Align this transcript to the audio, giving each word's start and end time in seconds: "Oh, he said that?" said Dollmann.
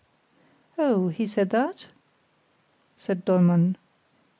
"Oh, 0.79 1.09
he 1.09 1.27
said 1.27 1.51
that?" 1.51 1.85
said 2.97 3.23
Dollmann. 3.23 3.77